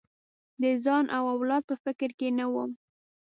[0.61, 2.71] د ځان او اولاد په فکر کې نه وم.